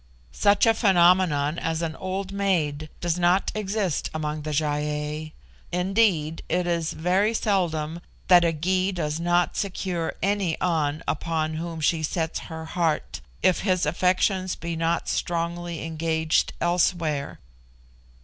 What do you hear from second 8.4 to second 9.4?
a Gy does